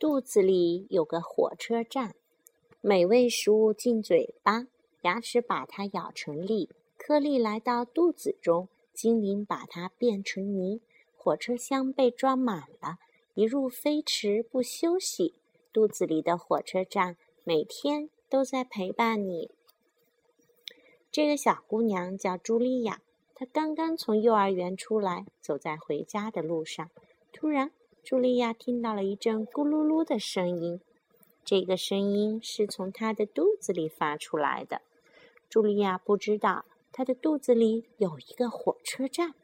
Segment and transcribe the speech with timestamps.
[0.00, 2.14] 肚子里有个火车站，
[2.80, 4.66] 美味食物进嘴巴，
[5.02, 10.80] 牙齿把它咬成粒，颗粒来到肚子中，精灵把它变成泥。
[11.18, 12.98] 火车厢被装满了，
[13.34, 15.34] 一路飞驰不休息。
[15.70, 19.50] 肚子里的火车站每天都在陪伴你。
[21.12, 23.02] 这个小姑娘叫茱莉亚，
[23.34, 26.88] 她刚刚从幼儿园出来，走在回家的路上，
[27.34, 27.70] 突然。
[28.02, 30.80] 茱莉亚听到了一阵咕噜噜的声音，
[31.44, 34.80] 这个声音是从她的肚子里发出来的。
[35.50, 39.34] 茱莉亚不知道，她的肚子里有一个火车站，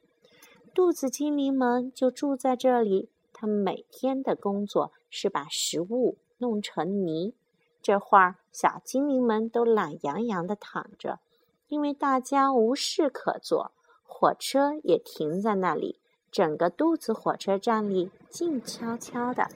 [0.75, 3.11] 肚子精灵们就住在这里。
[3.33, 7.35] 他们每天的工作是把食物弄成泥。
[7.83, 11.21] 这会儿，小精灵们都懒洋洋地躺着，
[11.69, 13.73] 因为大家无事可做，
[14.05, 16.01] 火车也停在那里。
[16.37, 19.49] 整个肚子火车站里静悄悄的。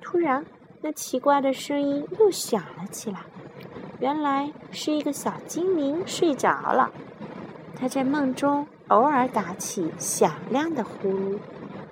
[0.00, 0.46] 突然，
[0.80, 3.20] 那奇怪的声音又响了起来。
[4.00, 6.90] 原来是一个小精灵睡着了，
[7.78, 11.38] 他在梦中偶尔打起响亮的呼噜，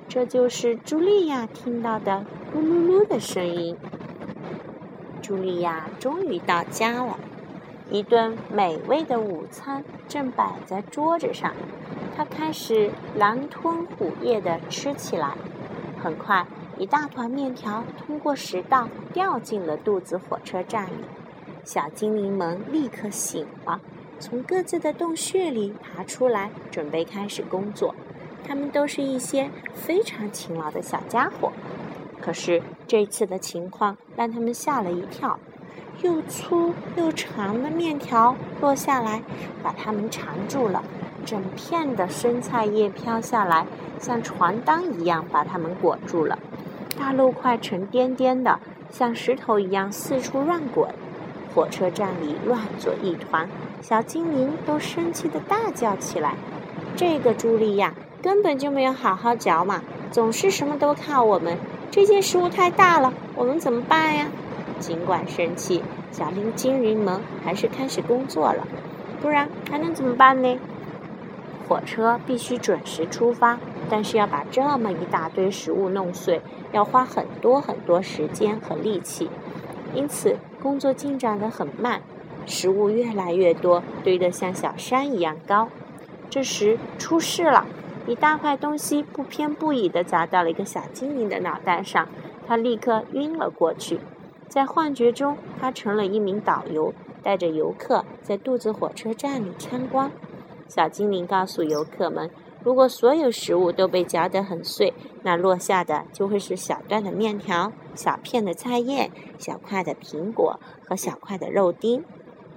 [0.08, 3.76] 这就是茱莉亚听到的咕噜噜的声音。
[5.20, 7.18] 茱莉亚终于到家了，
[7.90, 11.52] 一顿美味的午餐正摆在桌子上。
[12.16, 15.36] 他开始狼吞虎咽地吃起来，
[16.00, 16.46] 很快，
[16.78, 21.04] 一大团面条通过食道掉进了肚子火车站里。
[21.64, 23.80] 小精灵们立刻醒了，
[24.20, 27.94] 从各自的洞穴里爬出来，准备开始工作。
[28.46, 31.50] 他们都是一些非常勤劳的小家伙。
[32.20, 35.38] 可是这次的情况让他们吓了一跳，
[36.02, 39.22] 又粗又长的面条落下来，
[39.62, 40.84] 把他们缠住了。
[41.24, 43.66] 整片的生菜叶飘下来，
[43.98, 46.38] 像床单一样把它们裹住了。
[46.98, 50.88] 大陆块沉甸甸的，像石头一样四处乱滚。
[51.54, 53.48] 火车站里乱作一团，
[53.80, 56.34] 小精灵都生气的大叫起来
[56.96, 61.56] ：“这个茱莉亚根本就没有好好嚼嘛，总是什么都靠我们。
[61.90, 64.26] 这些食物太大了，我们怎么办呀？”
[64.80, 68.66] 尽管生气，小灵精灵们还是开始工作了。
[69.22, 70.58] 不然还能怎么办呢？
[71.68, 73.58] 火车必须准时出发，
[73.88, 76.40] 但是要把这么一大堆食物弄碎，
[76.72, 79.30] 要花很多很多时间和力气，
[79.94, 82.02] 因此工作进展得很慢。
[82.46, 85.68] 食物越来越多，堆得像小山一样高。
[86.28, 87.66] 这时出事了，
[88.06, 92.06] 一大块东西不偏不倚地砸到了一个小精灵的脑袋上，
[92.46, 94.00] 他立刻晕了过去。
[94.48, 96.92] 在幻觉中，他成了一名导游，
[97.22, 100.10] 带着游客在肚子火车站里参观。
[100.74, 102.28] 小精灵告诉游客们
[102.64, 104.92] ：“如果所有食物都被嚼得很碎，
[105.22, 109.08] 那落下的就会是小段的面条、小片的菜叶、
[109.38, 112.04] 小块的苹果和小块的肉丁。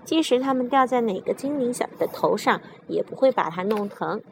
[0.04, 4.24] 即使它们掉在哪个精灵小的头上，也不会把它弄疼。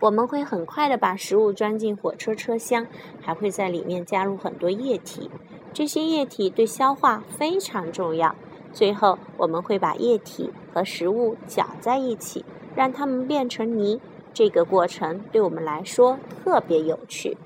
[0.00, 2.86] 我们会很快的把食物装进火车车厢，
[3.20, 5.30] 还会在里面加入很多液体。
[5.74, 8.34] 这些液体对消化非常重要。
[8.72, 12.46] 最后，我们会把液体和食物搅在一起。”
[12.78, 14.00] 让它们变成泥，
[14.32, 17.36] 这个过程对我们来说特别有趣。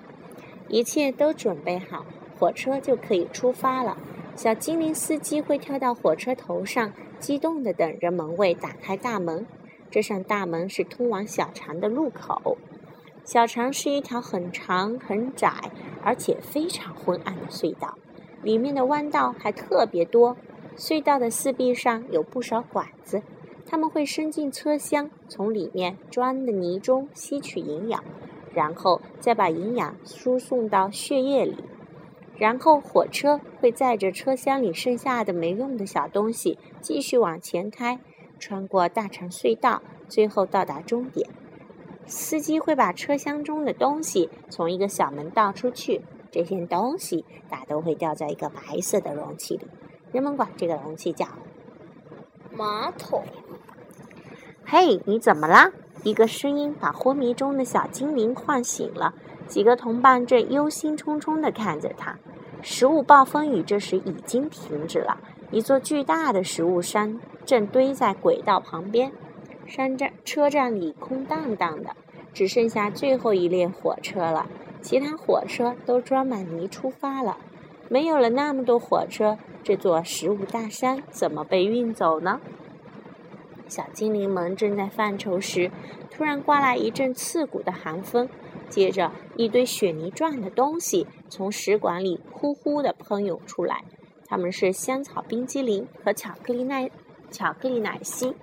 [0.69, 2.05] 一切都准备好，
[2.39, 3.97] 火车就可以出发了。
[4.37, 9.47] 小精灵司机会跳到火车头上，激动地等着门卫打开大门。
[9.91, 12.59] 这扇大门是通往小肠的入口。
[13.25, 15.51] 小肠是一条很长、很窄，
[16.05, 17.97] 而且非常昏暗的隧道，
[18.43, 20.37] 里面的弯道还特别多。
[20.77, 23.23] 隧道的四壁上有不少管子。
[23.73, 28.05] 他们会伸进车厢，从里面装的泥中吸取营养，
[28.53, 31.57] 然后再把营养输送到血液里。
[32.37, 37.99] 然后火车会载着车厢里剩下的没用的小东西继续往前开，
[38.39, 41.31] 穿过大长隧道，最后到达终点。
[42.05, 49.67] 司机会把车厢中的东西从一个小门倒出去，这些东西大都会掉在一个白色的容器里，
[50.13, 51.27] 人们管这个容器叫
[52.51, 53.25] 马桶。
[54.65, 55.71] 嘿，你怎么啦？
[56.03, 59.15] 一个声音把昏迷中的小精灵唤醒了。
[59.47, 62.17] 几个同伴正忧心忡忡地看着他。
[62.63, 65.19] 食物暴风雨这时已经停止了。
[65.51, 69.13] 一座巨大的食物山正堆在轨道旁边。
[69.67, 71.91] 山站车站里空荡荡的，
[72.33, 74.47] 只剩下最后一列火车了。
[74.81, 77.37] 其他火车都装满泥出发了。
[77.89, 82.41] 没有了那么多火车，这座食物大山怎么被运走呢？
[83.73, 85.71] 小精灵们正在犯愁时，
[86.11, 88.29] 突然刮来一阵刺骨的寒风。
[88.69, 93.83] 接着，一堆雪泥状的东西从食管里呼呼地喷涌出来，
[94.27, 96.91] 它们是香草冰激凌和巧克力奶
[97.31, 98.35] 巧克力奶昔。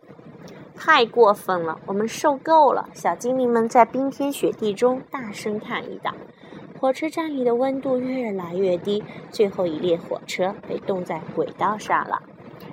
[0.76, 2.90] 太过分了，我们受够了！
[2.96, 6.12] 小精灵们在冰天雪地中大声抗议道。
[6.80, 12.24] 火车站里的温度越来越低，最后一列火车被冻在轨道上了。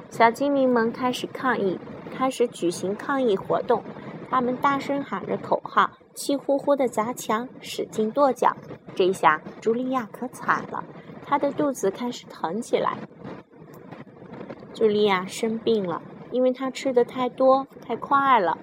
[0.08, 3.82] 小精灵们开始抗议，开始举行抗议活动。
[4.28, 8.56] 他们大声喊着口号，气呼呼地砸墙，使劲跺脚。
[8.94, 10.84] 这下茱莉亚可惨了，
[11.24, 12.98] 她的肚子开始疼起来。
[14.74, 16.02] 茱莉亚生病了。
[16.32, 18.58] 因为她吃的太多太快了，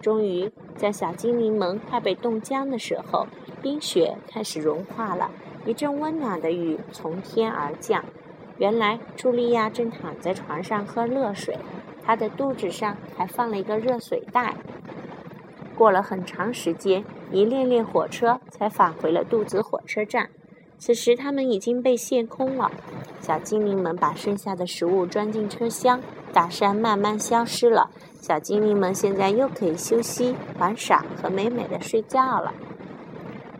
[0.00, 3.26] 终于在小精灵们快被冻僵的时候，
[3.62, 5.30] 冰雪开始融化了。
[5.66, 8.02] 一阵温暖的雨从天而降。
[8.56, 11.58] 原来茱莉亚正躺在床上喝热水，
[12.08, 14.54] 他的肚子上还放了一个热水袋。
[15.76, 20.30] 过了很长时间，一列列火车才返回了肚子火车站。
[20.78, 22.72] 此时，它们已经被卸空了。
[23.20, 26.00] 小精灵们把剩下的食物装进车厢。
[26.32, 27.90] 大山慢慢消失了，
[28.22, 32.54] 小精灵们现在又可以休息、玩耍和美美的睡觉了。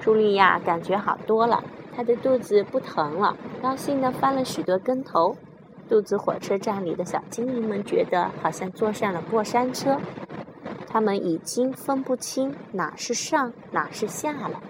[0.03, 1.63] 茱莉亚感觉好多了，
[1.95, 5.37] 她的肚子不疼了，高兴地翻了许多跟头。
[5.89, 9.99] 肚子火车站里的小精灵们觉得好像坐上了过山车，
[10.87, 14.63] 他们已经分不清哪是上哪是下了。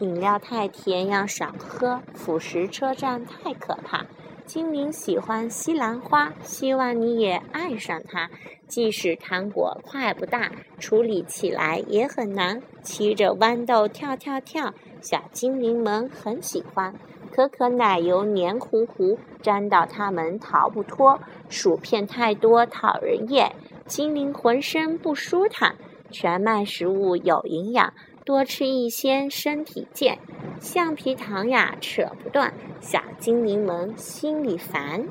[0.00, 2.02] 饮料太甜，要少喝。
[2.12, 4.04] 腐蚀车站太可怕。
[4.44, 8.28] 精灵喜欢西兰花，希望你也爱上它。
[8.66, 12.60] 即使糖果块不大，处理起来也很难。
[12.82, 16.94] 骑着豌豆跳跳跳，小精灵们很喜欢。
[17.34, 21.18] 可可奶油黏糊糊，粘到它们逃不脱。
[21.48, 25.74] 薯片太多讨人厌，精灵浑身不舒坦。
[26.12, 27.92] 全麦食物有营养。
[28.24, 30.16] 多吃一些，身体健。
[30.60, 32.54] 橡皮糖呀，扯不断。
[32.80, 35.04] 小精灵们心里烦。